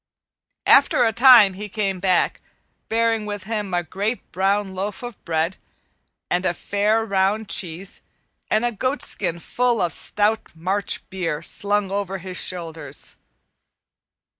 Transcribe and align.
After 0.65 1.05
a 1.05 1.13
time 1.13 1.53
he 1.53 1.69
came 1.69 1.99
back, 1.99 2.41
bearing 2.89 3.27
with 3.27 3.43
him 3.43 3.71
a 3.71 3.83
great 3.83 4.31
brown 4.31 4.73
loaf 4.73 5.03
of 5.03 5.23
bread, 5.25 5.57
and 6.27 6.43
a 6.43 6.55
fair, 6.55 7.05
round 7.05 7.49
cheese, 7.49 8.01
and 8.49 8.65
a 8.65 8.71
goatskin 8.71 9.37
full 9.37 9.79
of 9.79 9.93
stout 9.93 10.55
March 10.55 11.07
beer, 11.11 11.43
slung 11.43 11.91
over 11.91 12.17
his 12.17 12.43
shoulders. 12.43 13.17